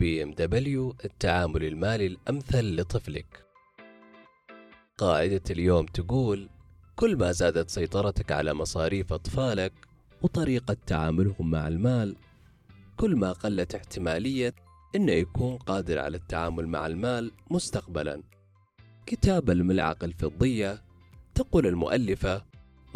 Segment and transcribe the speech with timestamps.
[0.00, 3.46] بي إم دبليو التعامل المالي الأمثل لطفلك.
[4.98, 6.48] قاعدة اليوم تقول
[6.96, 9.72] كل ما زادت سيطرتك على مصاريف أطفالك
[10.22, 12.16] وطريقة تعاملهم مع المال
[12.96, 14.54] كل ما قلت احتمالية
[14.96, 18.22] إنه يكون قادر على التعامل مع المال مستقبلا.
[19.06, 20.82] كتاب الملعقة الفضية
[21.34, 22.42] تقول المؤلفة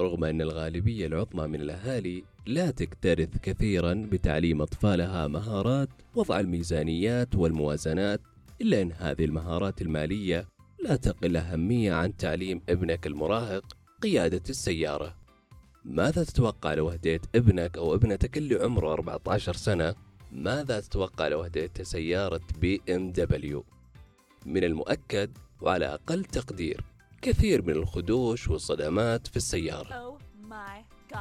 [0.00, 8.20] رغم أن الغالبية العظمى من الأهالي لا تكترث كثيرا بتعليم أطفالها مهارات وضع الميزانيات والموازنات
[8.60, 10.48] إلا أن هذه المهارات المالية
[10.84, 13.64] لا تقل أهمية عن تعليم ابنك المراهق
[14.02, 15.16] قيادة السيارة.
[15.84, 19.94] ماذا تتوقع لو هديت ابنك أو ابنتك اللي عمره 14 سنة؟
[20.32, 23.64] ماذا تتوقع لو هديت سيارة BMW؟
[24.46, 26.84] من المؤكد وعلى أقل تقدير.
[27.24, 31.16] كثير من الخدوش والصدمات في السيارة Oh.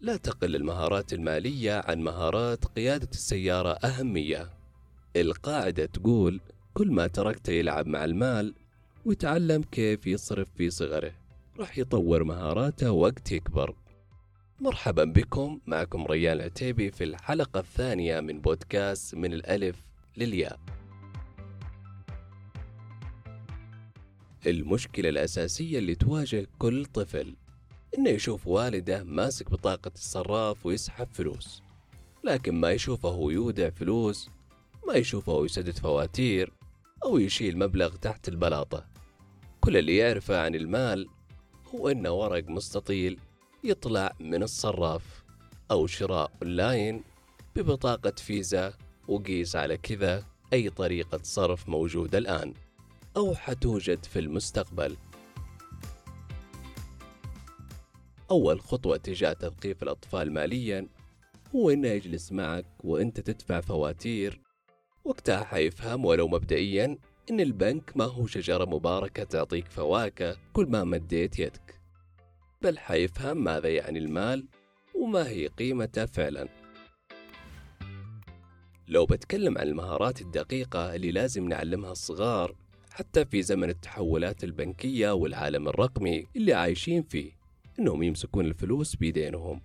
[0.00, 4.50] لا تقل المهارات المالية عن مهارات قيادة السيارة أهمية.
[5.16, 6.40] القاعدة تقول:
[6.74, 8.54] كل ما تركته يلعب مع المال
[9.04, 11.12] ويتعلم كيف يصرف في صغره،
[11.58, 13.74] راح يطور مهاراته وقت يكبر.
[14.60, 19.76] مرحبا بكم معكم ريان العتيبي في الحلقة الثانية من بودكاست من الألف
[20.16, 20.58] للياء.
[24.46, 27.36] المشكلة الأساسية اللي تواجه كل طفل
[27.98, 31.62] إنه يشوف والده ماسك بطاقة الصراف ويسحب فلوس.
[32.24, 34.30] لكن ما يشوفه يودع فلوس
[34.88, 36.52] ما يشوفه يسدد فواتير
[37.04, 38.86] أو يشيل مبلغ تحت البلاطة.
[39.60, 41.08] كل اللي يعرفه عن المال
[41.74, 43.18] هو إنه ورق مستطيل
[43.64, 45.24] يطلع من الصراف
[45.70, 47.02] أو شراء أونلاين
[47.56, 48.74] ببطاقة فيزا
[49.08, 52.54] وقيس على كذا أي طريقة صرف موجودة الآن.
[53.16, 54.96] أو حتوجد في المستقبل.
[58.30, 60.88] أول خطوة تجاه تثقيف الأطفال ماليا
[61.54, 64.40] هو إنه يجلس معك وإنت تدفع فواتير.
[65.04, 66.98] وقتها حيفهم ولو مبدئيا
[67.30, 71.80] إن البنك ما هو شجرة مباركة تعطيك فواكه كل ما مديت يدك.
[72.62, 74.46] بل حيفهم ماذا يعني المال
[74.94, 76.48] وما هي قيمته فعلا.
[78.88, 82.63] لو بتكلم عن المهارات الدقيقة اللي لازم نعلمها الصغار
[82.94, 87.32] حتى في زمن التحولات البنكية والعالم الرقمي اللي عايشين فيه
[87.78, 89.60] إنهم يمسكون الفلوس بيدينهم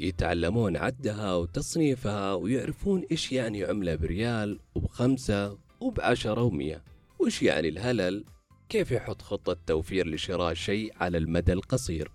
[0.00, 6.84] يتعلمون عدها وتصنيفها ويعرفون إيش يعني عملة بريال وبخمسة وبعشرة ومية
[7.18, 8.24] وإيش يعني الهلل؟
[8.68, 12.12] كيف يحط خطة توفير لشراء شيء على المدى القصير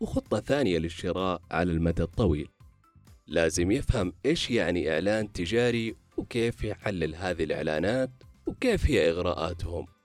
[0.00, 2.48] وخطة ثانية للشراء على المدى الطويل؟
[3.26, 8.10] لازم يفهم إيش يعني إعلان تجاري وكيف يحلل هذه الإعلانات
[8.46, 9.97] وكيف هي إغراءاتهم.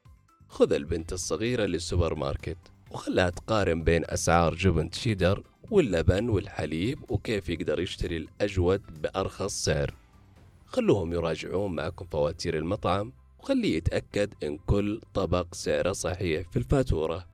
[0.54, 2.58] خذ البنت الصغيرة للسوبر ماركت
[2.92, 9.94] وخلها تقارن بين أسعار جبن شيدر واللبن والحليب وكيف يقدر يشتري الأجود بأرخص سعر.
[10.66, 17.28] خلوهم يراجعون معكم فواتير المطعم وخليه يتأكد إن كل طبق سعره صحيح في الفاتورة.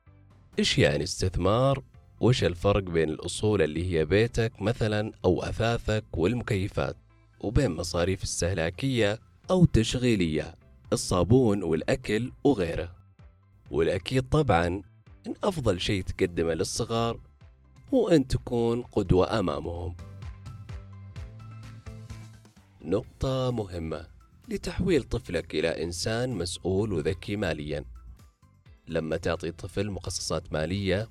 [0.58, 1.82] إيش يعني استثمار؟
[2.20, 6.96] وإيش الفرق بين الأصول اللي هي بيتك مثلا أو أثاثك والمكيفات؟
[7.40, 9.18] وبين مصاريف استهلاكية
[9.50, 10.54] أو تشغيلية
[10.92, 12.99] الصابون والأكل وغيره.
[13.70, 14.66] والأكيد طبعا
[15.26, 17.20] إن أفضل شيء تقدمه للصغار
[17.94, 19.96] هو أن تكون قدوة أمامهم.
[22.84, 24.06] نقطة مهمة
[24.48, 27.84] لتحويل طفلك إلى إنسان مسؤول وذكي ماليا.
[28.88, 31.08] لما تعطي طفل مخصصات مالية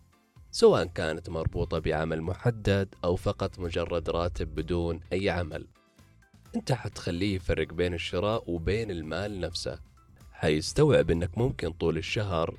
[0.51, 5.67] سواء كانت مربوطة بعمل محدد أو فقط مجرد راتب بدون أي عمل
[6.55, 9.88] أنت حتخليه يفرق بين الشراء وبين المال نفسه.
[10.39, 12.57] حيستوعب أنك ممكن طول الشهر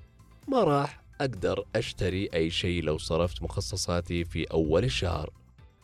[0.49, 5.31] ما راح أقدر أشتري أي شيء لو صرفت مخصصاتي في أول الشهر.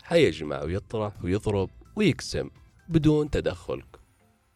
[0.02, 2.50] حيجمع ويطرح ويضرب ويقسم
[2.88, 3.98] بدون تدخلك.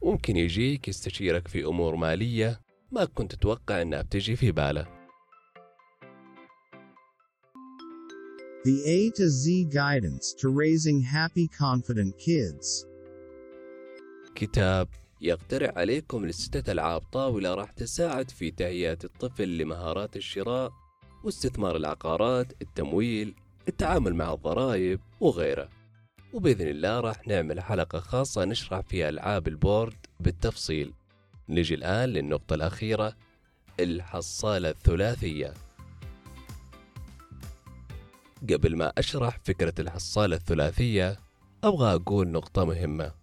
[0.03, 2.61] ممكن يجيك يستشيرك في أمور مالية
[2.93, 4.87] ما كنت تتوقع أنها بتجي في باله.
[8.65, 12.87] The A to Z guidance to raising happy, confident kids.
[14.35, 14.89] كتاب
[15.21, 20.73] يقترح عليكم لستة ألعاب طاولة راح تساعد في تهيئة الطفل لمهارات الشراء
[21.25, 23.35] واستثمار العقارات، التمويل،
[23.69, 25.69] التعامل مع الضرائب وغيره.
[26.33, 30.93] وبإذن الله راح نعمل حلقة خاصة نشرح فيها ألعاب البورد بالتفصيل.
[31.49, 33.17] نجي الآن للنقطة الأخيرة
[33.81, 35.55] الحصالة الثلاثية.
[38.51, 41.19] قبل ما أشرح فكرة الحصالة الثلاثية
[41.65, 43.20] أبغى أقول نقطة مهمة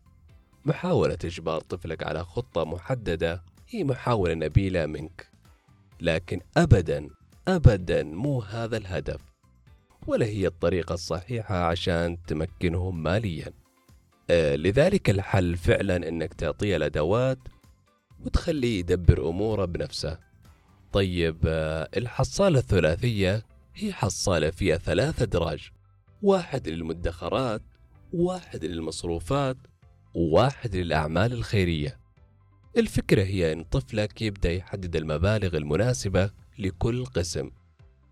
[0.67, 5.27] محاولة إجبار طفلك على خطة محددة هي محاولة نبيلة منك.
[6.01, 7.07] لكن أبدا
[7.47, 9.21] أبدا مو هذا الهدف.
[10.07, 13.53] ولا هي الطريقة الصحيحة عشان تمكنهم ماليا.
[14.29, 17.39] آه، لذلك الحل فعلا إنك تعطيه الأدوات
[18.25, 20.19] وتخليه يدبر أموره بنفسه.
[20.91, 25.69] طيب آه، الحصالة الثلاثية هي حصالة فيها ثلاث أدراج
[26.21, 27.61] واحد للمدخرات
[28.13, 29.57] واحد للمصروفات
[30.13, 31.99] وواحد للأعمال الخيرية.
[32.77, 37.51] الفكرة هي أن طفلك يبدأ يحدد المبالغ المناسبة لكل قسم.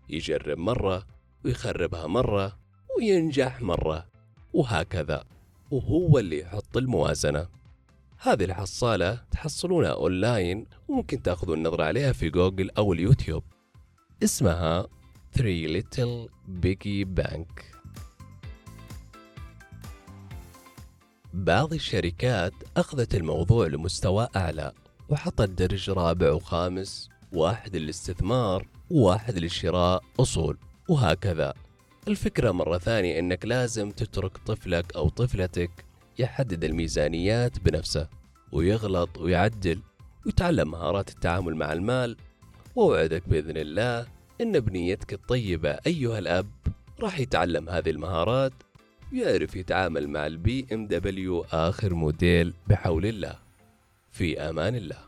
[0.08, 1.06] يجرب مرة
[1.44, 2.58] ويخربها مرة
[2.98, 4.06] وينجح مرة
[4.52, 5.24] وهكذا.
[5.70, 7.48] وهو اللي يحط الموازنة.
[8.18, 13.44] هذه الحصالة تحصلونها أونلاين وممكن تأخذون نظرة عليها في جوجل أو اليوتيوب.
[14.22, 14.86] اسمها
[15.32, 16.30] 3 Little
[16.62, 17.75] Biggie Bank.
[21.36, 24.72] بعض الشركات أخذت الموضوع لمستوى أعلى
[25.08, 31.54] وحطت درج رابع وخامس واحد للاستثمار وواحد للشراء أصول وهكذا.
[32.08, 35.70] الفكرة مرة ثانية أنك لازم تترك طفلك أو طفلتك
[36.18, 38.08] يحدد الميزانيات بنفسه
[38.52, 39.80] ويغلط ويعدل
[40.26, 42.16] ويتعلم مهارات التعامل مع المال.
[42.76, 44.06] وأوعدك بإذن الله
[44.40, 46.50] إن بنيتك الطيبة أيها الأب
[47.00, 48.52] راح يتعلم هذه المهارات
[49.12, 53.38] ويعرف يتعامل مع ال BMW آخر موديل بحول الله.
[54.12, 54.98] في أمان الله.